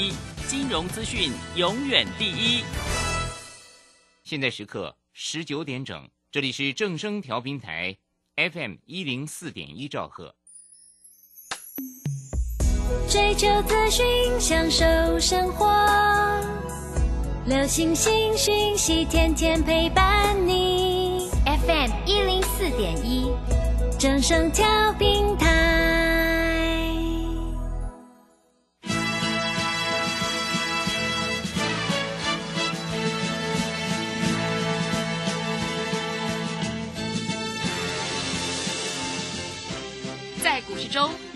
[0.00, 0.14] 一
[0.48, 2.64] 金融资讯永远第一。
[4.24, 7.94] 现在时刻十九点整，这里是正声调频台
[8.36, 10.34] FM 一零四点一兆赫。
[13.10, 14.06] 追求资讯，
[14.40, 15.68] 享受生活，
[17.44, 21.28] 流星星讯息，天天陪伴你。
[21.44, 23.30] FM 一零四点一，
[23.98, 24.64] 正声调
[24.94, 25.59] 频台。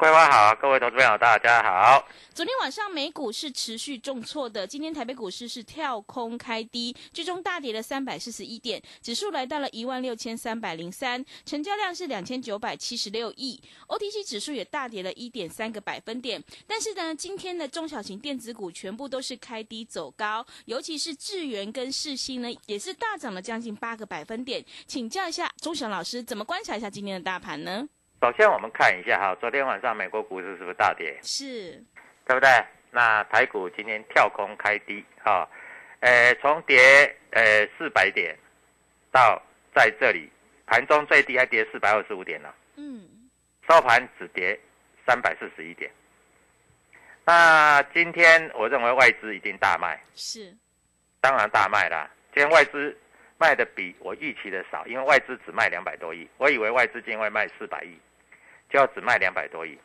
[0.00, 2.02] 桂花好，各位投资朋友大家好。
[2.32, 16.42] 昨天晚上美股是持续重挫的，今天台北股市是跳空开低，最终大跌了三百四十一点，指数来到了一万六千三百零三，成交量是两千九百七十六亿，OTC 指数也大跌了一点三个百分点。
[16.66, 24.64] 但是呢，今天的中小型电子股全部都是开低走高，尤其是智源跟世新呢，也是大涨了将近八个百分点。
[24.86, 27.86] 请教一下钟祥老师，怎么观察一下今天的大盘呢？
[28.20, 31.18] 首先我们看一下哈，昨天晚上美国股市是不是大跌？
[31.22, 31.72] 是，
[32.26, 32.50] 对不对？
[32.90, 35.48] 那台股今天跳空开低哈，
[36.00, 36.78] 呃，从跌
[37.30, 38.36] 呃四百点
[39.10, 39.40] 到
[39.74, 40.30] 在这里
[40.66, 43.08] 盘中最低还跌四百二十五点呢，嗯，
[43.66, 44.58] 收盘只跌
[45.06, 45.90] 三百四十一点。
[47.24, 50.54] 那今天我认为外资一定大卖，是，
[51.22, 52.10] 当然大卖啦。
[52.34, 52.94] 今天外资
[53.38, 57.96] 卖的比我预期的少，因为外资只卖两百多亿，我以为外资今天会卖四百亿，
[58.70, 59.78] 就要只卖两百多亿。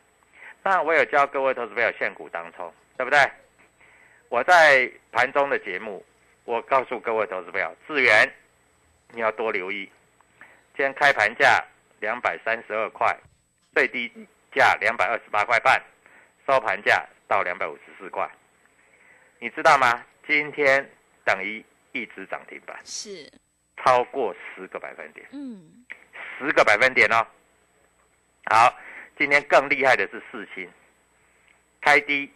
[0.62, 3.20] 那我有教各位投资朋友现股当冲，对不对？
[4.28, 6.04] 我在盘中的节目，
[6.44, 8.32] 我告诉各位投资朋友，智源
[9.10, 9.90] 你要多留意。
[10.76, 11.64] 今天开盘价
[12.00, 13.16] 两百三十二块，
[13.74, 14.10] 最低
[14.54, 15.80] 价两百二十八块半，
[16.46, 18.28] 收盘价到两百五十四块。
[19.38, 20.04] 你知道吗？
[20.26, 20.90] 今天
[21.24, 23.30] 等于一直涨停板，是，
[23.76, 25.86] 超过十个百分点，嗯，
[26.38, 27.24] 十个百分点哦。
[28.48, 28.72] 好，
[29.18, 30.70] 今天更厉害的是四星，
[31.80, 32.32] 开低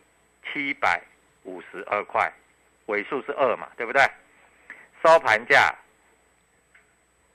[0.53, 1.01] 七百
[1.45, 2.33] 五十二块，
[2.87, 4.03] 尾数是二嘛，对不对？
[5.05, 5.73] 收盘价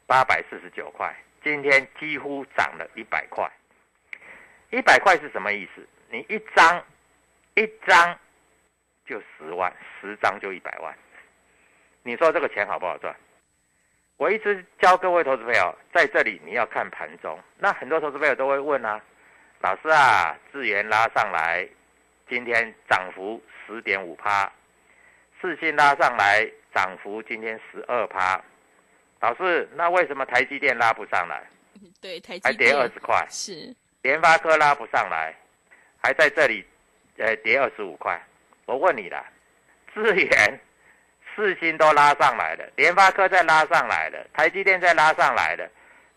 [0.05, 3.49] 八百四十九块，今天几乎涨了一百块。
[4.71, 5.87] 一百块是什么意思？
[6.09, 6.83] 你一张
[7.55, 8.19] 一张
[9.05, 10.93] 就十万，十张就一百万。
[12.03, 13.15] 你说这个钱好不好赚？
[14.17, 17.37] 我一直教各位投资朋友，在这里你要看盘中。
[17.57, 19.01] 那很多投资朋友都会问啊，
[19.59, 21.67] 老师啊，智源拉上来，
[22.29, 24.49] 今天涨幅十点五趴，
[25.41, 28.41] 四星拉上来，涨幅今天十二趴。
[29.19, 31.43] 老师，那为什么台积电拉不上来，
[32.01, 33.25] 对，台积还跌二十块？
[33.29, 35.35] 是，联发科拉不上来，
[36.01, 36.65] 还在这里，
[37.17, 38.21] 呃，跌二十五块。
[38.65, 39.25] 我问你啦，
[39.93, 40.59] 智源、
[41.35, 45.69] 四星都拉上来了，联发科再拉上来了，台积电再拉上来了，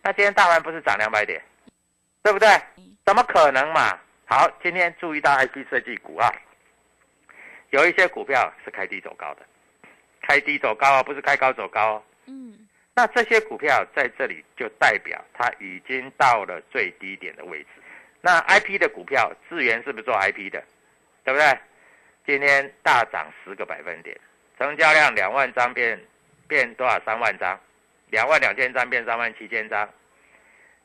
[0.03, 1.43] 那今天大盘不是涨两百点，
[2.23, 2.49] 对不对？
[3.05, 3.99] 怎么可能嘛？
[4.27, 6.31] 好，今天注意到 IC 设计股啊，
[7.71, 9.43] 有一些股票是开低走高的，
[10.23, 12.03] 开低走高啊，不是开高走高哦。
[12.27, 17.69] 嗯，那这些股票在这里就代表它已经到了最低点的位置。
[18.21, 20.63] 那 IP 的股票，智源是不是做 IP 的，
[21.25, 21.59] 对不对？
[22.27, 24.15] 今天大涨十个百分点，
[24.59, 25.99] 成交量两万张变
[26.49, 27.01] 变多少？
[27.07, 27.59] 三万张，
[28.09, 29.89] 两万两千张变三万七千张。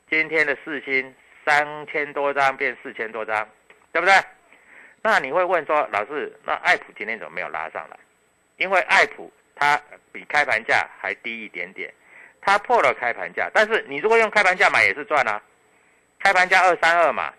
[0.10, 3.50] 今天的四星三千多张变四千多张，
[3.92, 4.14] 对不对？
[5.02, 7.98] 那你会问说，老师，那爱普今天怎么没有拉上来？
[8.58, 9.82] 因为爱普它
[10.12, 11.92] 比开盘价还低一点点，
[12.42, 15.42] 它破了开盘价，但是你如果用开盘价买也是赚啊，
[16.20, 17.34] 开盘价二三二嘛，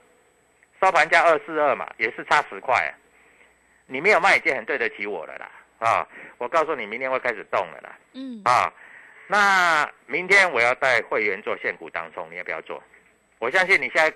[0.83, 2.91] 收盘价二四二嘛，也是差十块啊，
[3.87, 5.49] 你没有卖已经很对得起我了啦
[5.85, 6.07] 啊！
[6.39, 8.73] 我告诉你，明天会开始动了啦嗯，啊！
[9.27, 12.83] 那明天我要带会员做现股当中，你要不要做？
[13.39, 14.13] 我相信你现在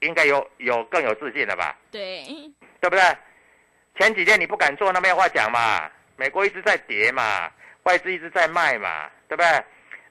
[0.00, 1.76] 应该有有更有自信了吧？
[1.90, 2.24] 对，
[2.80, 3.02] 对不对？
[3.98, 5.90] 前几天你不敢做，那没有话讲嘛。
[6.16, 7.50] 美国一直在跌嘛，
[7.82, 9.64] 外资一直在卖嘛，对不对？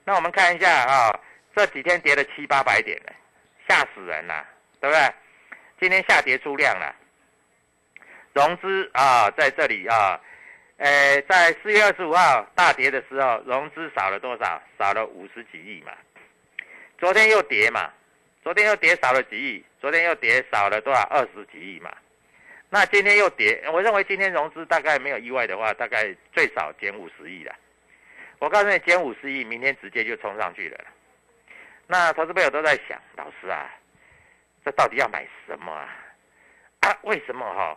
[0.04, 1.20] 那我们看一下啊，
[1.56, 3.14] 这几天跌了七八百点了，
[3.68, 4.46] 吓死人了，
[4.80, 5.14] 对不对？
[5.80, 6.96] 今天下跌出量了，
[8.34, 10.20] 融资啊在这里啊，
[10.78, 14.62] 呃，在四月二十五号大跌的时候，融资少了多少？
[14.78, 15.92] 少了五十几亿嘛。
[17.00, 17.92] 昨天又跌嘛，
[18.44, 21.02] 昨天又跌少了几亿，昨天又跌少了多少？
[21.10, 21.92] 二十几亿嘛。
[22.70, 27.56] 那今天又跌，我认为今天融资大概没有意外的话，大概最少减五十亿了。
[28.40, 30.78] 我告诉你，减五十亿，明天直接就冲上去了。
[31.88, 33.68] 那投资朋友都在想，老师啊，
[34.64, 35.90] 这到底要买什么啊？
[36.82, 37.76] 啊，为什么哈、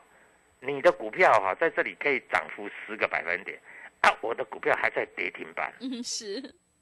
[0.61, 3.59] 你的股票哈、在这里可以涨幅十个百分点，
[4.03, 6.41] 啊，我的股票还在跌停板，嗯，是，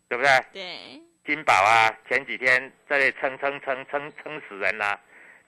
[0.09, 0.31] 对不对？
[0.53, 4.99] 对，金宝啊，前几天在这里撑撑撑撑撑死人啦、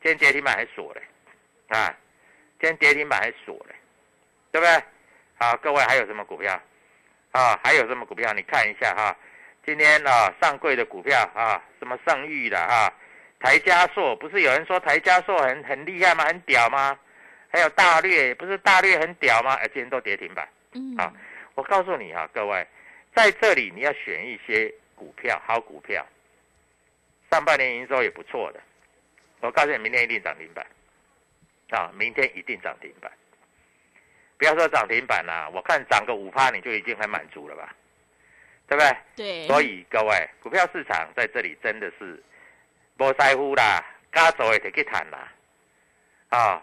[0.03, 1.03] 今天跌停板还锁嘞，
[1.69, 1.95] 啊，
[2.61, 3.75] 今天跌停板还锁嘞，
[4.53, 4.85] 对不对？
[5.39, 6.53] 好，各位还有什么股票？
[7.33, 8.33] 啊，还有什么股票？
[8.33, 9.17] 你看一下哈、
[9.65, 12.93] 今天啊上柜的股票啊，什么盛誉的啊，
[13.41, 16.25] 台加硕，不是有人说台加硕很很厉害吗？
[16.27, 16.99] 很屌吗？
[17.53, 19.55] 还有大略，不是大略很屌吗？
[19.55, 20.49] 哎，今天都跌停板。
[20.73, 21.13] 嗯，啊
[21.55, 22.67] 我告诉你啊、各位，
[23.15, 26.07] 在这里你要选一些股票，好股票，
[27.31, 28.61] 上半年营收也不错的。
[29.41, 30.67] 我告诉你，明天一定涨停板，
[31.71, 33.11] 啊，明天一定涨停板。
[34.39, 37.75] 不要说涨停板啦、我看涨个五趴你就已经很满足了吧，
[38.67, 38.97] 对不对？
[39.17, 42.23] 对，所以各位，股票市场在这里真的是
[42.99, 45.33] 无在乎啦，该走也得去谈啦。
[46.31, 46.63] 啊，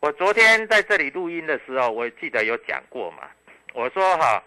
[0.00, 3.30] 我昨天在这里录音的时候，我记得有讲过嘛。
[3.74, 4.42] 我说哈，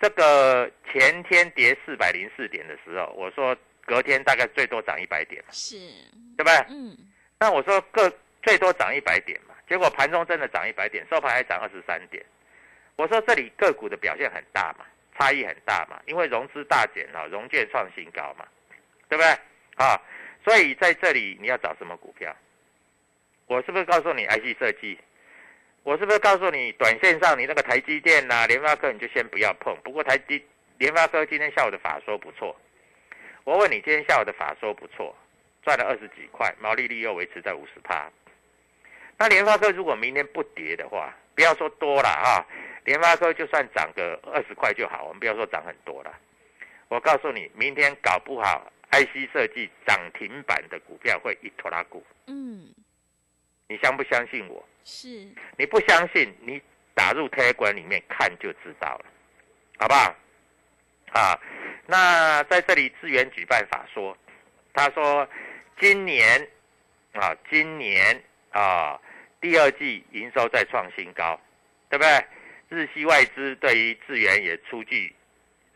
[0.00, 3.54] 这个前天跌四百零四点的时候，我说
[3.84, 5.76] 隔天大概最多涨一百点嘛，是，
[6.36, 6.54] 对不对？
[6.70, 6.96] 嗯，
[7.38, 8.10] 那我说各
[8.42, 12.24] 最多涨一百点嘛，结果盘中真的涨一百点，收盘还涨二十三点。
[12.96, 14.86] 我说这里个股的表现很大嘛，
[15.18, 18.46] 差异很大嘛，因为融资大减啊，融券创新高嘛，
[19.10, 19.30] 对不对？
[19.76, 20.00] 啊，
[20.42, 22.34] 所以在这里你要找什么股票？
[23.46, 24.98] 我是不是告诉你 IC 设计？
[25.82, 29.76] 我是不是告诉你短线上你那个台积电呐、联发科你就先不要碰？
[29.84, 30.42] 不过台积
[30.78, 32.56] 联发科今天下午的法说不错，
[33.44, 35.14] 我问你今天下午的法说不错，
[35.62, 38.10] 赚了二十几块，毛利率又维持在五十趴。
[39.18, 42.40] 那联发科如果明天不跌的话，不要说多了啊，
[42.84, 46.18] 联发科就算涨个二十块就好，我们不要说涨很多了。
[46.88, 52.68] 我告诉你，明天搞不好 IC 设计涨停板的股票会一拖拉股，嗯，
[53.68, 54.66] 你相不相信我？
[54.84, 55.08] 是，
[55.56, 56.60] 你不相信，你
[56.94, 59.04] 打入 Telegram 里面看就知道了，
[59.78, 60.14] 好不好？
[61.12, 61.40] 啊，
[61.86, 64.16] 那在这里智源举办法说，
[64.72, 65.26] 他说
[65.80, 66.46] 今年
[67.12, 69.00] 啊，今年啊
[69.40, 71.40] 第二季营收再创新高，
[71.88, 72.24] 对不对？
[72.68, 75.14] 日系外资对于智源也出具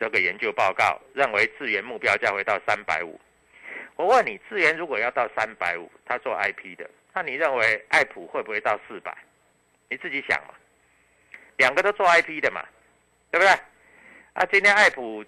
[0.01, 3.21] 这个研究报告，认为智源目标价会到三百五。
[3.95, 9.13] 我问你，智源如果要到三百五，他做 IP 的，那你认为爱普会不会到四百？
[9.91, 10.55] 你自己想嘛，
[11.57, 12.65] 两个都做 IP 的嘛，
[13.33, 13.49] 对不对？
[14.35, 15.25] 啊，今天爱普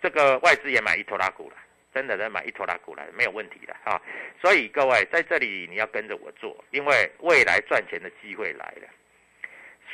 [0.00, 1.56] 这个外资也买一拖拉股了，
[1.92, 4.00] 真的在买一拖拉股了，没有问题的啊。
[4.40, 8.88] 所以各位在这里你要跟着我做，因为未来赚钱的机会来了，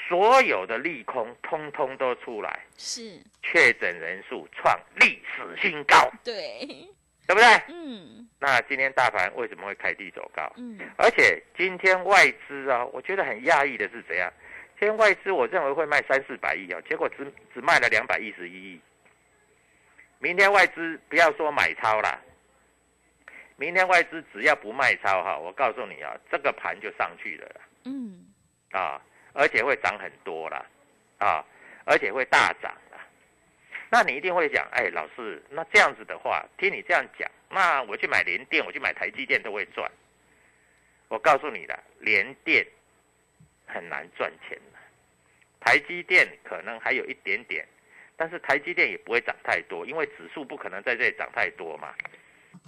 [0.08, 6.86] 所有的利空通通都出来，是，确诊人数创历史新高，对，
[7.26, 7.48] 对不对？
[7.68, 10.52] 嗯那今天大盘为什么会开低走高？
[10.56, 14.30] 嗯，而且今天外资啊，我觉得很讶异的是怎样？
[14.78, 18.80] 今天外资我认为会卖三四百亿啊，结果只只卖了两百一十一亿。
[20.18, 22.20] 明天外资不要说买超啦，
[23.56, 28.26] 明天外资只要不卖超哈，我告诉你啊，这个盘就上去了嗯，
[28.72, 29.00] 啊，
[29.32, 30.66] 而且会涨很多啦，
[31.18, 31.42] 啊，
[31.86, 32.83] 而且会大涨啦。
[33.94, 39.88] 那你一定会讲，哎，老师，那这样子的话，听你这样讲，那我去买联电，我去买台积电都会赚。
[41.06, 42.66] 我告诉你的，联电
[43.66, 44.78] 很难赚钱的，
[45.60, 47.64] 台积电可能还有一点点，
[48.16, 51.94] 但是台积电也不会涨太多，因为指数不可能在这里涨太多嘛，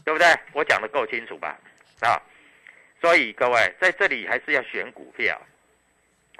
[0.04, 0.28] 对不对？
[0.52, 1.58] 我讲的够清楚吧？
[2.02, 2.22] 啊，
[3.00, 5.36] 所以各位在这里还是要选股票，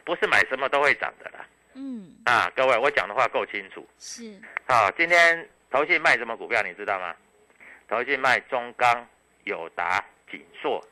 [0.05, 1.45] 不是买什么都会涨的啦。
[1.79, 3.87] 嗯，啊，各位，我讲的话够清楚。
[3.99, 7.15] 是，好，今天投信卖什么股票，你知道吗？
[7.87, 9.07] 投信卖中钢、
[9.45, 10.83] 友达、锦硕、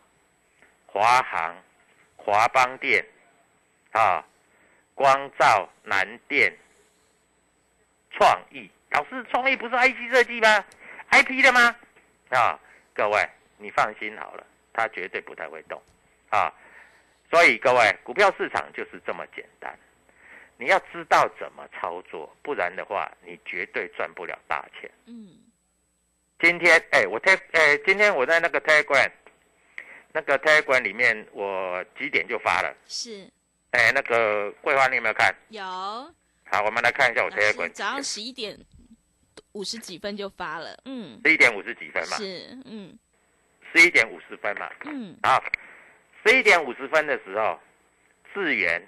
[0.85, 1.57] 华航、
[2.17, 3.03] 华邦电，
[3.93, 4.23] 啊，
[4.95, 6.55] 光照、南电、
[8.11, 8.71] 创意。
[8.91, 10.65] 老师，创意不是 IC 设计吗
[11.11, 11.75] ？IP 的吗？
[12.29, 12.61] 啊，
[12.93, 13.27] 各位，
[13.57, 15.83] 你放心好了，它绝对不太会动，
[16.29, 16.53] 啊。
[17.31, 19.77] 所以各位，股票市场就是这么简单，
[20.57, 24.91] 你要知道怎么操作，不然的话，你绝对赚不了大钱。
[25.07, 25.29] 嗯，
[26.41, 29.11] 今天，哎，我 t 哎，今天我在那个 Telegram，
[30.13, 32.75] 那个 Telegram 里面，我几点就发了？
[32.87, 33.29] 是，
[33.73, 35.35] 哎，那个桂花，你有没有看？
[35.49, 37.73] 有，好，我们来看一下我 Telegram。
[37.73, 38.59] 早上十一点
[39.53, 42.97] 五十几分就发了，嗯，十一点五十几分嘛，是，嗯
[43.75, 44.71] 十一点五十分嘛。
[44.85, 45.43] 嗯，好，
[46.25, 47.59] 十一点五十分的时候，
[48.33, 48.81] 智元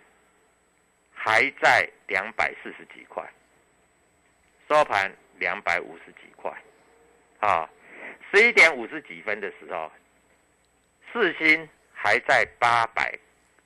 [1.27, 3.29] 还在两百四十几块，
[4.69, 6.57] 收盘两百五十几块。
[7.41, 7.69] 啊，
[8.31, 9.91] 十一点五十几分的时候，
[11.13, 13.13] 四星还在八百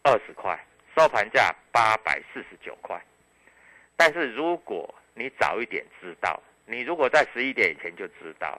[0.02, 0.58] 二十块，
[0.96, 2.98] 收盘价八百四十九块。
[3.94, 8.58] 但是如果你早一点知道，你如果在十一点以前就知道，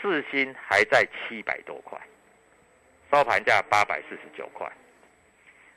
[0.00, 2.00] 四星还在七百多块。
[3.12, 4.72] 收盘价八百四十九块，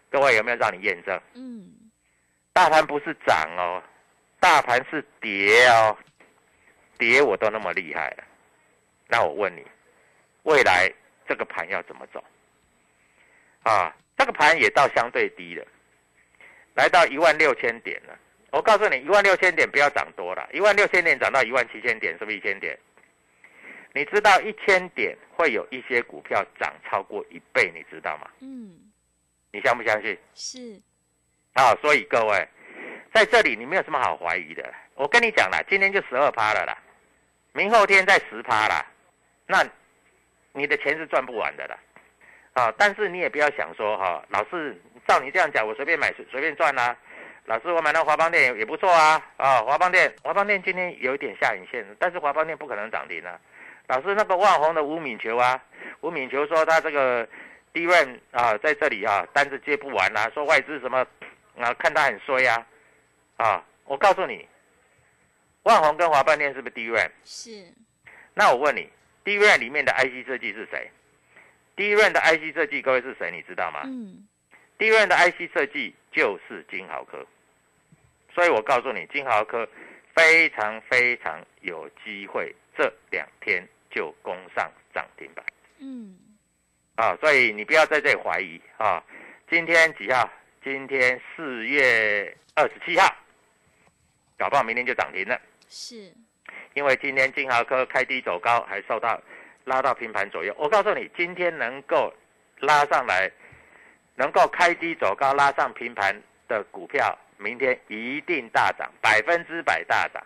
[0.10, 1.22] 各位有没有让你验证？
[1.34, 1.75] 嗯，
[2.56, 3.84] 大盘不是涨哦，
[4.40, 5.98] 大盘是跌哦，
[6.98, 8.24] 跌我都那么厉害了，
[9.10, 9.62] 那我问你，
[10.44, 10.90] 未来
[11.28, 12.24] 这个盘要怎么走？
[13.64, 15.68] 啊，这个盘也到相对低了，
[16.76, 18.18] 来到一万六千点了。
[18.52, 22.80] 我告诉你，一万六千点不要涨多了，一万六千点涨到一万七千点，是不是一千点？
[23.94, 28.32] 你知道一千点会有一些股票涨超过一倍，你知道吗？
[28.40, 28.80] 嗯，
[29.52, 30.18] 你相不相信？
[30.34, 30.82] 是，
[31.56, 32.48] 啊，所以各位
[33.14, 34.64] 在这里你没有什么好怀疑的。
[34.96, 36.78] 我跟你讲了，今天就十二趴了啦，
[37.54, 38.86] 明后天再十趴啦，
[39.48, 39.66] 那
[40.52, 41.78] 你的钱是赚不完的啦。
[42.54, 46.96] 啊，但是你也不要想说哈、老师照你这样讲，我随便买随便赚啦、
[47.46, 53.40] 老师，我买到华邦电也也不错啊，啊，华邦电，华邦电今天有一点下影线，但是华邦电不可能涨停啊。
[53.88, 55.62] 老师，那个万宏的吴敏球啊，
[56.02, 57.28] 吴敏球说他这个
[57.72, 61.06] 低润啊，在这里啊，单子接不完啊，说外资什么
[61.58, 62.68] 啊，看他很衰啊，
[63.38, 64.48] 啊，我告诉你，
[65.64, 67.12] 万宏跟华半电是不是低润？
[67.24, 67.74] 是，
[68.34, 68.90] 那我问你，
[69.24, 70.90] 低润里面的 IC 设计是谁？
[71.76, 73.32] 低润的 IC 设计，各位是谁？
[73.32, 73.82] 你知道吗？
[73.86, 74.28] 嗯，
[74.78, 77.26] 低润的 IC 设计就是金豪科，
[78.34, 79.68] 所以我告诉你，金豪科
[80.16, 85.46] 非常非常有机会，这两天就攻上涨停板
[85.80, 86.18] 嗯，
[86.96, 87.16] 啊！
[87.18, 89.04] 所以你不要在这里怀疑啊！
[89.50, 90.30] 今天几号？
[90.66, 93.08] 今天四月二十七号，
[94.36, 96.12] 搞不好明天就涨停了，是，
[96.74, 99.22] 因为今天金豪科开低走高，还受到
[99.66, 100.52] 拉到平盘左右。
[100.58, 102.12] 我告诉你，今天能够
[102.62, 103.32] 拉上来，
[104.16, 110.26] 能够开低走高拉上平盘的股票，明天一定大涨，百分之百大涨。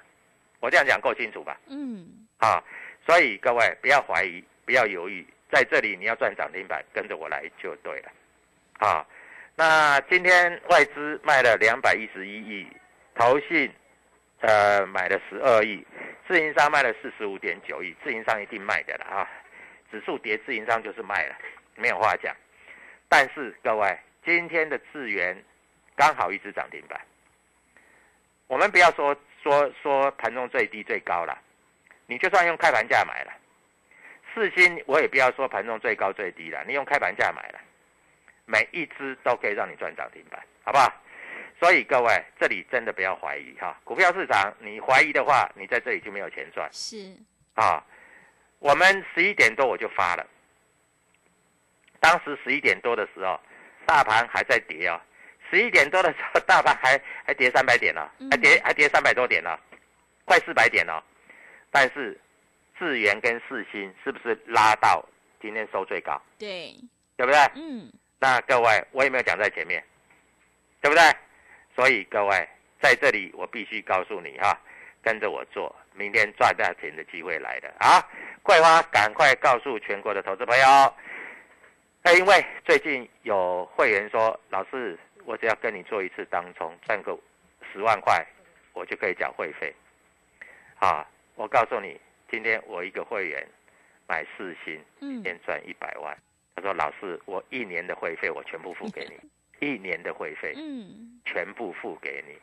[0.61, 1.59] 我这样讲够清楚吧？
[1.67, 2.63] 嗯，啊，
[3.05, 8.11] 所以各位不要怀疑，不要犹豫，在这里你要赚涨停板，跟着我来就对了。
[8.79, 9.05] 啊，
[9.59, 12.65] 那今天外资卖了两百一十一亿，
[13.13, 13.69] 投信
[14.39, 15.85] 呃买了十二亿，
[16.25, 19.27] 自营商卖了四十五点九亿，自营商一定卖的了啊，
[19.91, 21.35] 指数跌，自营商就是卖了，
[21.75, 22.33] 没有话讲。
[23.09, 25.37] 但是各位，今天的智源
[25.93, 26.97] 刚好一只涨停板，
[28.47, 29.13] 我们不要说
[29.43, 31.37] 说说盘中最低最高了，
[32.05, 33.33] 你就算用开盘价买了，
[34.33, 37.59] 四星我也不要说盘中最高最低了，你用开盘价买了，
[38.49, 40.91] 每一只都可以让你赚涨停板，好不好？
[41.59, 46.67] 所以各位，这里真的不要怀疑哈，股票市场你怀疑的话，你在这里就没有钱赚。
[46.73, 47.15] 是，
[47.53, 47.85] 啊。
[48.57, 50.27] 我们十一点多我就发了，
[52.01, 53.39] 当时十一点多的时候，
[53.85, 54.99] 大盘还在跌哦，
[55.49, 58.29] 十一点多的时候，大盘还还跌三百点呢、嗯。
[58.31, 59.57] 还跌还跌三百多点呢、
[60.25, 61.01] 快四百点了、
[61.71, 62.19] 但是
[62.77, 65.07] 智源跟四星是不是拉到
[65.41, 66.75] 今天收最高，对，
[67.15, 67.39] 对不对？
[67.55, 67.89] 嗯，
[68.19, 69.83] 那各位，我有没有讲在前面？
[70.81, 71.03] 对不对？
[71.75, 72.47] 所以各位
[72.81, 74.57] 在这里，我必须告诉你哈，
[75.01, 78.05] 跟着我做，明天赚大钱的机会来了啊！
[78.43, 80.93] 桂花，赶快告诉全国的投资朋友。
[82.03, 87.17] 哎，因为最近有会员说，老师，我只要跟你做一次当冲，赚个
[87.71, 88.25] 十万块，
[88.73, 89.73] 我就可以缴会费。
[90.79, 91.99] 啊，我告诉你，
[92.29, 93.47] 今天我一个会员
[94.07, 96.17] 买四星，一，天赚一百万。
[96.59, 99.17] 他说：“老师，我一年的会费我全部付给你，
[99.65, 102.37] 一年的会费嗯，全部付给你。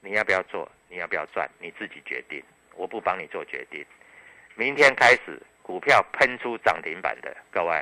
[0.00, 0.68] 你要不要做？
[0.88, 1.48] 你要不要赚？
[1.60, 2.42] 你自己决定，
[2.74, 3.84] 我不帮你做决定。
[4.56, 7.80] 明天开始，股票喷出涨停板的各位，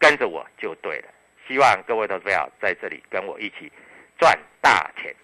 [0.00, 1.08] 跟着我就对了。
[1.46, 3.70] 希望各位都不要在这里跟我一起
[4.18, 5.14] 赚大钱。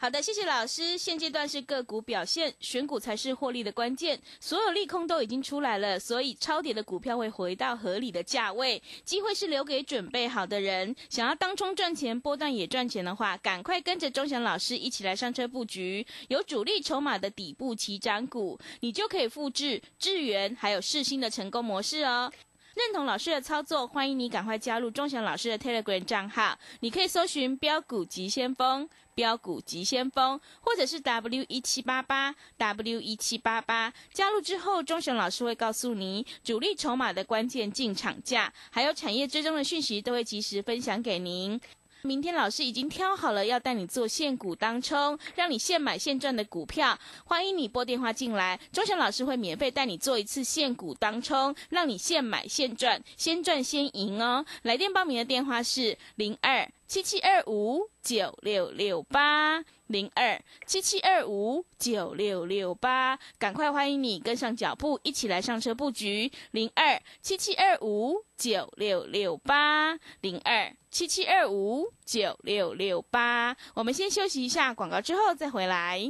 [0.00, 0.96] 好的，谢谢老师。
[0.96, 4.16] 现阶段是个股表现，选股才是获利的关键。
[4.38, 8.80] 所有利空都已经出来了，所以超跌的股票会回到合理的价位。
[9.04, 10.94] 机会是留给准备好的人。
[11.10, 22.32] 想要当冲赚钱，波段也赚钱的话，赶快跟着钟祥老师一起来上车布局，有主力筹码的底部起涨股，你就可以复制智源还有世新的成功模式哦。
[22.78, 26.56] 认同老师的操作，欢迎你赶快加入钟祥老师的 Telegram 账号。
[26.78, 33.92] 你可以搜寻“标股急先锋”、“标股急先锋”，或者是 W 一七八八 W 一七八八。
[34.12, 41.60] 加入之后，钟祥老师会告诉你主力筹码的关键进场价，还有产业追踪的讯息，都会及时分享给您。
[42.02, 46.96] 明天老师已经挑好了要带你做现股当冲，让你现买现赚的股票。
[47.24, 54.44] 欢迎你拨电话进来，钟祥老师会免费带你做一次现股当冲，让你现买现赚，先赚先赢哦。
[54.62, 73.56] 来电报名的电话是零二七七二五九六六八零二七七二五九六六八，赶快欢迎你跟上脚步，一起来上车布局零二七七二五九六六八零二七七二五九六六八。
[73.74, 76.02] 我们先休息一下广告，之后再回来。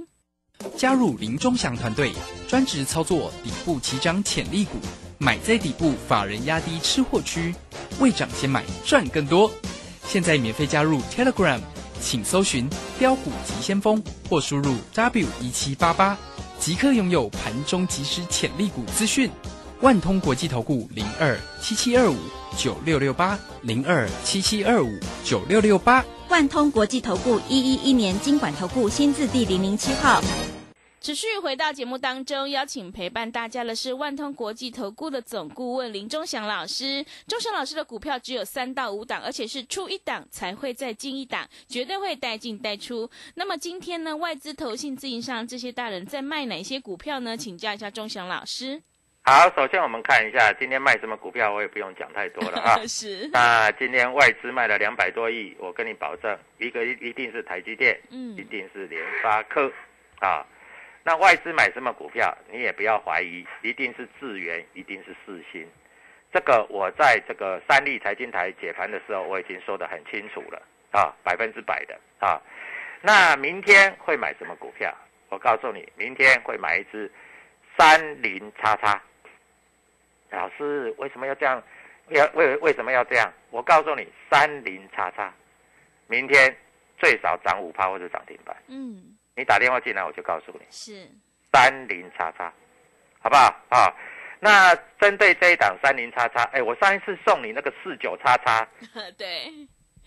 [0.79, 2.11] 加入林钟祥团队，
[2.49, 4.79] 专职操作底部起涨潜力股，
[5.19, 7.55] 买在底部，法人压低吃货区，
[8.01, 9.51] 未涨先买赚更多。
[10.07, 11.61] 现在免费加入 Telegram，
[12.01, 12.67] 请搜寻
[12.99, 16.17] “标股急先锋”或输入 W 一七八八，
[16.59, 19.31] 即刻拥有盘中即时潜力股资讯。
[19.81, 22.17] 万通国际投顾零二七七二五
[22.57, 24.89] 九六六八零二七七二五
[25.23, 26.05] 九六六八。
[26.29, 30.21] 万通国际投顾一一一年经管投顾新字第零零七号。
[31.01, 37.07] 持续回到节目当中，邀请陪伴大家的是万通国际投顾的总顾问林忠祥老师。
[37.29, 43.09] 忠祥老师的股票只有三到五档，而且是出一档才会再进一档，绝对会带进带出。
[43.37, 47.37] 那么今天呢，外资、投信、自营商这些大人在卖哪些股票呢？
[47.37, 48.83] 请教一下忠祥老师。
[49.23, 52.79] 好，首先我们看一下今天卖什么股票，我也不用讲太多了啊。
[52.89, 59.71] 是，那今天外资卖了两百多亿，我跟你保证，一个一一定是台积电，嗯一定是联发科，
[60.21, 60.47] 啊，
[61.05, 65.69] 那外资买什么股票，你也不要怀疑，一定是智源，一定是四星。
[66.33, 72.41] 这个我在这个三立财经台解盘的时候，我已经说得很清楚了啊，百分之百的啊。
[73.03, 74.91] 那明天会买什么股票？
[75.29, 77.13] 我告诉你，明天会买一只
[77.77, 78.99] 三零叉叉。
[80.31, 81.63] 老师为什么要这样？
[82.11, 83.33] 要为为什么要这样？
[83.51, 85.33] 我告诉你，三零叉叉，
[86.07, 86.57] 明天
[86.99, 88.57] 最少涨五趴或者涨停板。
[88.69, 91.07] 嗯，你打电话进来，我就告诉你是，
[91.53, 92.53] 三零叉叉，
[93.21, 93.95] 好不好啊？
[94.41, 98.67] 那针对这一档三零叉叉，哎，我上一次送你那个四九叉叉，
[99.19, 99.51] 对，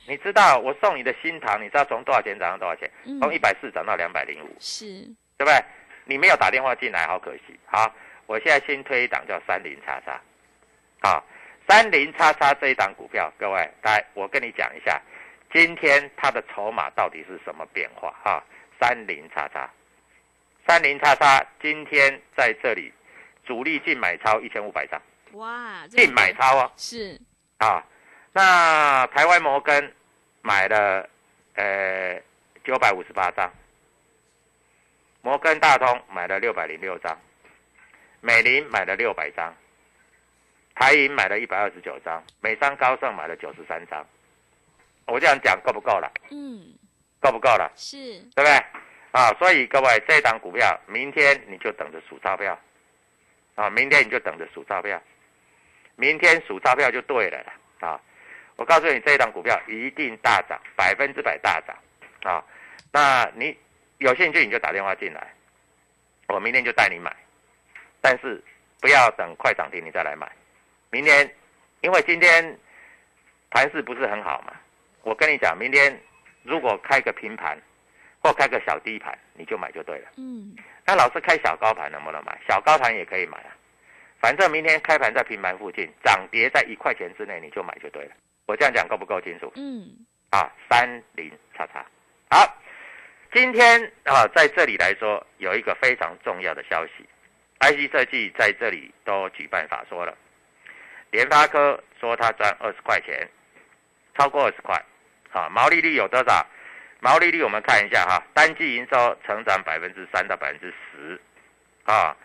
[0.08, 2.90] 你知道我送你的新塘，你知道从多少钱涨到多少钱？
[3.06, 4.86] 嗯从一百四涨到两百零五，是，
[5.38, 5.54] 对不对？
[6.06, 7.60] 你没有打电话进来，好可惜。
[7.66, 7.94] 好，
[8.32, 10.17] 我现在新推一档叫三零叉叉，
[11.02, 11.22] 好，
[11.67, 15.02] 三零叉叉这一档股票，各位来，我跟你讲一下，
[15.52, 18.15] 今天它的筹码到底是什么变化。
[18.24, 18.41] 哈？
[18.80, 19.70] 三零叉叉，
[20.65, 22.94] 三零叉叉今天在这里
[23.44, 25.02] 主力净买超一千五百张，
[25.34, 26.72] 哇，这净买超哦。
[26.78, 27.20] 是，
[27.58, 27.84] 啊。
[28.32, 29.94] 那台湾摩根
[30.41, 31.06] 买了
[31.56, 32.17] 呃
[32.63, 33.52] 九百五十八张，
[35.22, 37.20] 摩根大通买了六百零六张，
[38.22, 39.54] 美林买了六百张，
[40.76, 44.06] 台银买了一百二十九张，美商高盛买了九十三张。
[45.08, 46.12] 我这样讲够不够了？
[46.30, 46.74] 嗯，
[47.20, 47.72] 够不够了？
[47.76, 47.98] 是，
[48.36, 48.52] 对不对？
[49.12, 52.58] 啊，所以各位，这一档股票，明天你就等着数钞票，
[53.56, 55.02] 啊，明天你就等着数钞票，
[55.96, 57.54] 明天数钞票就对了啦
[57.90, 58.02] 啊！
[58.56, 61.76] 我告诉你，这一档股票一定大涨，百分之百大涨
[62.24, 62.44] 啊！
[62.92, 63.58] 那你
[63.98, 65.34] 有兴趣你就打电话进来，
[66.28, 67.14] 我明天就带你买，
[68.02, 68.44] 但是
[68.80, 70.30] 不要等快涨停你再来买，
[70.90, 71.32] 明天，
[71.82, 72.58] 因为今天
[73.52, 74.54] 盘势不是很好嘛，
[75.04, 75.98] 我跟你讲，明天
[76.44, 77.58] 如果开个平盘
[78.22, 80.10] 或开个小低盘，你就买就对了。
[80.18, 82.38] 嗯，那老师开小高盘能不能买？
[82.48, 83.56] 小高盘也可以买啊，
[84.20, 88.12] 反正明天开盘在平盘附近，涨跌在一块钱之内，你就买就对了。
[88.48, 89.52] 我这样讲够不够清楚？
[89.56, 89.88] 嗯，
[90.32, 91.86] 啊，三零叉叉。
[92.30, 92.58] 好，
[93.32, 97.08] 今天啊，在这里来说有一个非常重要的消息
[97.62, 100.17] ，IC 设计在这里都举办法说了，
[101.12, 103.30] 联发科说它赚二十块钱，
[104.17, 104.76] 超过二十块，
[105.32, 106.45] 啊，毛利率有多少？
[107.00, 111.19] 毛利率我们看一下哈，单季营收成长百分之三到百分之十，
[111.86, 112.15] 啊，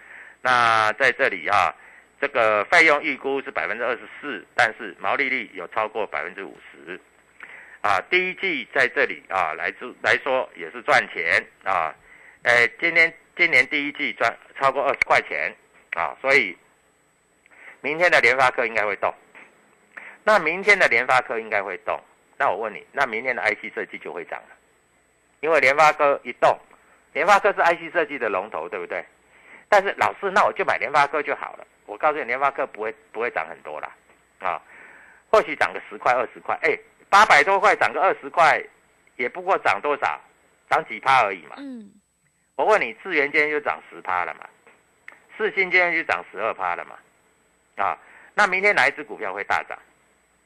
[0.43, 1.75] 那在这里哈，
[2.21, 7.01] 这个费用预估是百分之二十四，但是毛利率有超过百分之五十，
[7.81, 11.95] 啊，第一季在这里啊来自来说也是赚钱啊，
[12.43, 15.55] 呃，今天今年第一季赚超过二十块钱
[15.95, 16.57] 啊，所以
[17.83, 19.13] 明天的联发科应该会动，
[20.25, 22.03] 那明天的联发科应该会动，
[22.39, 24.57] 那我问你，那明天的 IC 设计就会涨了。
[25.41, 26.59] 因为联发科一动，
[27.13, 29.05] 联发科是 IC 设计的龙头，对不对？
[29.69, 31.67] 但是老师，那我就买联发科就好了。
[31.85, 33.95] 我告诉你，联发科不会不会涨很多啦，
[34.41, 34.61] 啊，
[35.31, 36.77] 或许涨个十块二十块，哎，
[37.11, 38.61] 八百多块涨个二十块，
[39.17, 40.19] 也不过涨多少，
[40.71, 41.57] 涨几趴而已嘛。
[41.59, 41.93] 嗯。
[42.57, 44.47] 我问你，智源今天就涨十趴了嘛？
[45.37, 46.97] 四星今天就涨十二趴了嘛？
[47.77, 47.99] 啊，
[48.35, 49.79] 那明天哪一只股票会大涨？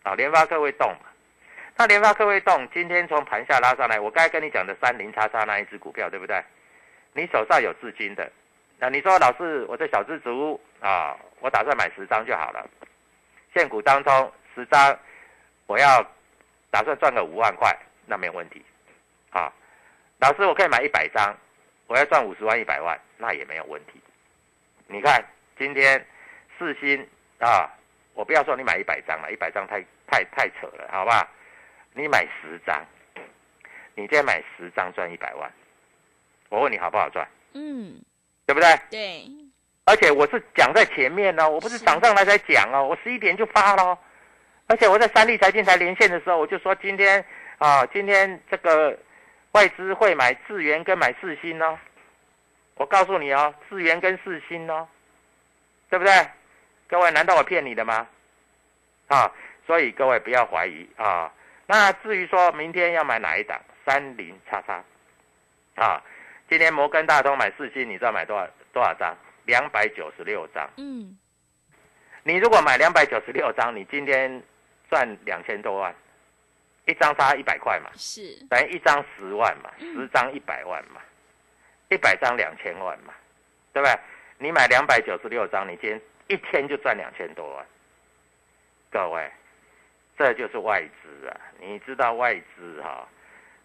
[0.02, 1.08] 啊，联发科会动嘛？
[1.76, 6.42] 那联发科会动，今天从盘下拉上来，我刚才跟你讲的三零叉叉那一只股票，对不对？
[7.12, 8.30] 你手上有资金的，
[8.78, 12.68] 那你说老师，我这小资族啊，我打算买十张就好了。
[13.54, 14.98] 现股当中十张，
[15.66, 16.04] 我要
[16.70, 17.72] 打算赚个五万块，
[18.06, 18.64] 那没有问题。
[19.30, 19.52] 啊，
[20.18, 21.34] 老师，我可以买一百张，
[21.90, 24.00] 我要赚五十万一百万，那也没有问题。
[24.86, 25.20] 你看
[25.58, 26.06] 今天
[26.56, 27.04] 四星
[27.40, 27.68] 啊，
[28.14, 31.26] 我不要说你买一百张了，一百张太太太扯了，好不好？
[31.92, 32.80] 你买十张，
[33.96, 35.52] 你今天买十张赚一百万，
[36.48, 37.26] 我问你好不好赚？
[37.54, 38.00] 嗯，
[38.46, 38.68] 对不对？
[38.88, 39.24] 对。
[39.84, 43.98] 而且我是讲在前面呢，我不是涨上来才讲哦，我十一点就发了。
[44.68, 47.24] 而且我在三立财经台连线的时候，我就说今天
[47.58, 48.96] 啊，今天这个
[49.52, 51.78] 外资会买智元跟买四星哦。
[52.76, 54.88] 我告诉你哦，智元跟四星哦，
[55.90, 56.12] 对不对？
[56.88, 58.06] 各位，难道我骗你的吗？
[59.08, 59.30] 啊，
[59.66, 61.30] 所以各位不要怀疑啊。
[61.66, 64.82] 那至于说明天要买哪一档，三零叉叉，
[65.76, 66.02] 啊，
[66.48, 69.16] 今天摩根大通买四星，你知道买多少多少张？
[69.44, 70.68] 两百九十六张。
[70.76, 71.18] 嗯，
[72.22, 74.42] 你如果买两百九十六张，你今天
[74.88, 75.94] 赚两千多万，
[76.86, 81.00] 一张差一百块嘛，是等于一张十万嘛，十张一百万嘛，
[81.88, 83.12] 一百张两千万嘛，
[83.72, 83.98] 对不对？
[84.38, 87.66] 你买两百九十六张，你今天一天就赚两千多万，
[88.90, 89.30] 各位。
[90.18, 91.40] 这就是外资啊！
[91.58, 93.08] 你知道外资哈，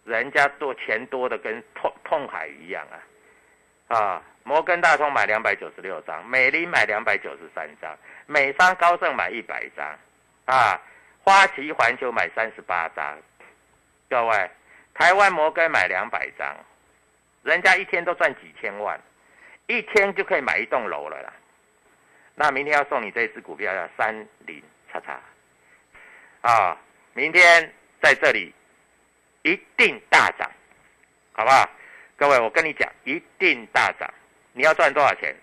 [0.06, 2.88] 人家做钱多的跟痛痛海一样
[3.90, 3.98] 啊！
[3.98, 7.94] 啊，摩根大通买两百九十六张，美林买两百九十三张，
[8.26, 9.86] 美商高盛买一百张，
[10.46, 10.80] 啊，
[11.26, 13.18] 花旗环球买三十八张，
[14.08, 14.52] 各位，
[14.94, 16.56] 台湾摩根买两百张，
[17.42, 19.02] 人家一天都赚几千万，
[19.66, 21.34] 一天就可以买一栋楼了啦。
[22.36, 24.62] 那明天要送你这支股票叫三零
[24.94, 25.20] 叉叉。
[26.42, 26.78] 啊，
[27.14, 28.54] 明天在这里
[29.42, 30.48] 一定大涨，
[31.34, 31.68] 好不好？
[32.18, 34.08] 各位，我跟你讲，一定大涨。
[34.54, 35.36] 你要赚多少钱，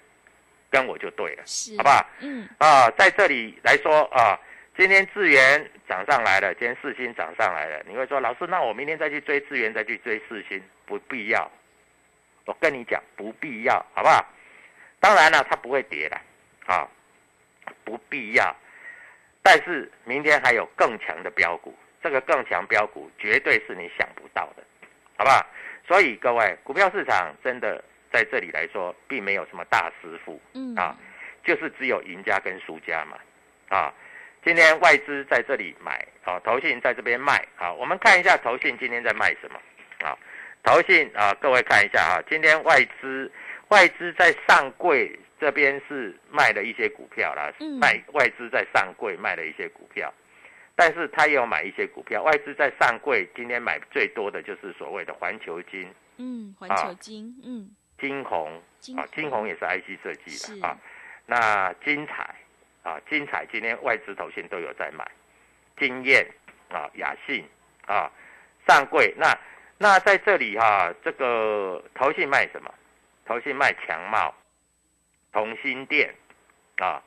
[0.71, 1.43] 跟我就对了，
[1.77, 2.07] 好不好？
[2.21, 2.49] 嗯。
[2.59, 4.39] 啊，在这里来说啊，
[4.77, 7.85] 今天智源涨上来了，今天四星涨上来了。
[7.87, 11.51] 你会说，老师，那我明天再去追智源，再去追四星，不必要。
[12.47, 14.25] 我跟你讲，不必要，好不好？
[14.99, 16.19] 当然了，它不会跌的，
[16.67, 16.89] 啊，
[17.85, 18.55] 不必要。
[19.43, 24.63] 但是明天还有更强的标股，这个更强标股绝对是你想不到的，
[25.19, 25.45] 好不好？
[25.87, 30.97] 所以各位，股票市场真的在这里来说，并没有什么大师傅，嗯啊，
[31.45, 33.19] 就是只有赢家跟输家嘛，
[33.69, 33.93] 啊，
[34.45, 39.61] 今天外资在这里买，啊，投信在这边卖，好，我们看一下投信今天在卖什么，
[40.07, 40.19] 啊，
[40.63, 43.31] 投信啊，各位看一下啊，今天外资
[43.69, 45.19] 外资在上柜。
[45.41, 50.15] 这边是卖了一些股票啦，卖外资在上柜卖了一些股票，
[50.77, 52.23] 但是他也有买一些股票。
[52.23, 58.63] 外资在上柜今天买最多的就是所谓的环球金，嗯，环球金，嗯，金红
[58.97, 60.79] 啊，金红也是 IC 设计的啊。
[61.27, 62.33] 那金彩
[62.83, 65.11] 啊，精彩今天外资头线都有在买，
[65.79, 66.27] 金燕
[66.69, 67.45] 啊，雅信
[67.87, 68.11] 啊，
[68.67, 69.15] 上柜。
[69.17, 69.37] 那
[69.79, 72.73] 那在这里哈，这个头信卖什么？
[73.25, 74.35] 头信卖强茂。
[75.33, 76.15] 同心电，
[76.77, 77.03] 啊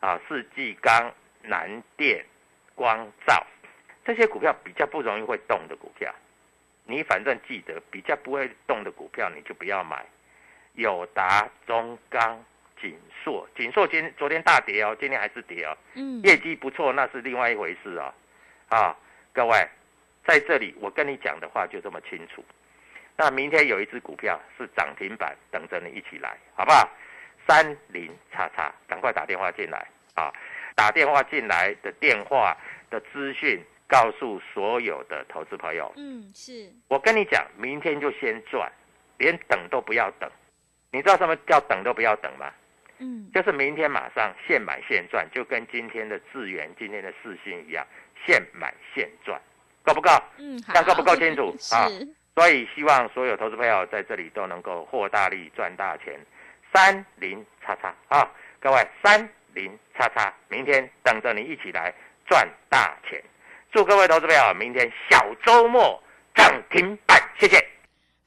[0.00, 2.24] 啊，世纪钢、南电、
[2.74, 3.46] 光照，
[4.06, 6.10] 这些股票比较不容易会动的股票，
[6.84, 10.02] 你反正记得比较不会动的股票，你就不要买。
[10.76, 12.42] 友达、中钢、
[12.80, 18.12] 锦硕，锦硕今昨天大跌哦，今天还是跌哦，嗯，业绩不错，那是另外一回事哦。
[18.68, 18.96] 啊，
[19.32, 19.66] 各位
[20.26, 22.44] 在这里我跟你讲的话就这么清楚。
[23.16, 26.88] 那明天有一只股票是涨停板，等着你一起来，好不好？
[27.46, 30.32] 三零叉叉，赶快打电话进来啊！
[30.74, 32.56] 打电话进来的电话
[32.90, 38.70] 的资讯告诉所有的投资朋友，嗯，是，我跟你讲，明天就先赚，
[39.16, 40.30] 连等都不要等。
[40.92, 42.52] 你知道什么叫等都不要等吗？
[42.98, 47.86] 嗯，就是明天马上现买现赚，就跟今天的智源、今天的四星一样，
[48.26, 49.40] 现买现赚，
[49.82, 50.10] 够不够？
[50.38, 56.18] 嗯，好，这样够不够清楚 啊是，所以希望所有投资朋友在这里都能够获大利、赚大钱。
[56.74, 58.30] 三零叉叉啊，
[58.60, 61.94] 各位三零叉叉，明天等着你一起来
[62.26, 63.22] 赚大钱。
[63.72, 66.02] 祝各位投资朋友明天小周末
[66.34, 67.77] 涨停板，谢谢。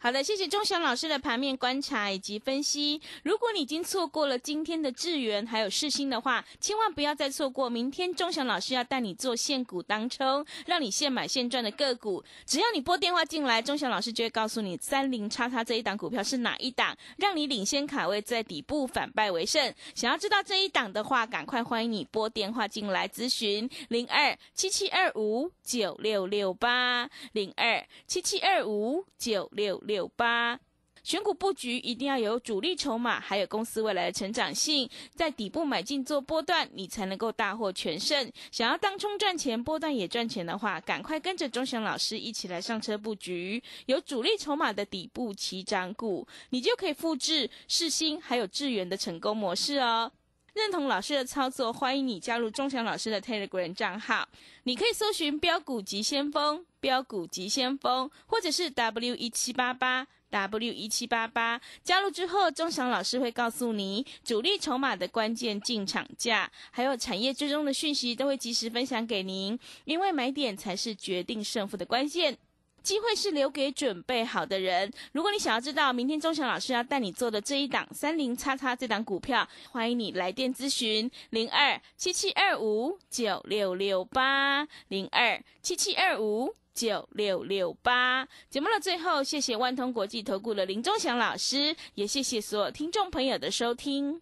[0.04, 3.00] 好的，谢谢钟祥老师的盘面观察以及分析。
[3.22, 12.24] 如果你已经错过了今天的智源还有世新的话，千万不要再错过明天钟祥老师要带你做现股当冲，让你现买现赚的个股。
[12.48, 19.72] 只要你拨电话进来，钟祥老师就会告诉你三零叉叉这一档股票是哪一档，让你领先卡位在底部反败为胜。
[19.94, 30.58] 想要知道这一档的话，赶快欢迎你拨电话进来咨询零二七七二五九六六八零二七七二五九六六八。
[31.04, 38.32] 选股布局一定要有主力筹码，还有公司未来的成长性，在底部买进做波段，你才能够大获全胜。
[38.51, 50.12] 想要当冲赚钱，波段也赚钱的话，赶快跟着钟祥老师一起来上车布局，有主力筹码的底部起涨股，你就可以复制世星还有智源的成功模式哦。
[50.54, 54.28] 认同老师的操作，欢迎你加入钟祥老师的 Telegram 账号。
[54.64, 61.62] 你可以搜寻“标股急先锋”、“标股急先锋”，或者是 W 一七八八 W 一七八八。
[61.84, 69.58] 加入之后，钟祥老师会告诉你主力筹码的关键进场价，还有产业追踪的讯息，都会及时分享给您。
[69.86, 72.38] 因为买点才是决定胜负的关键。
[72.84, 74.91] 机会是留给准备好的人。
[75.13, 88.28] 如果你想要知道明天钟祥老师要带你做的这一档三零叉叉这档股票，欢迎你来电咨询零二七七二五九六六八零二七七二五九六六八。
[88.50, 94.22] 节目的最后，谢谢万通国际投顾的林钟祥老师，也谢谢所有听众朋友的收听。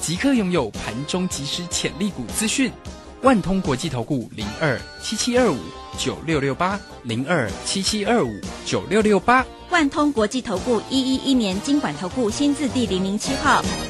[0.00, 2.70] 即刻拥有盘中即时潜力股资讯。
[3.22, 5.56] 万通国际投顾零二七七二五
[5.96, 8.30] 九六六八零二七七二五
[8.66, 9.44] 九六六八。
[9.70, 13.62] 万通国际投顾一一一年经管投顾新字第零零七号。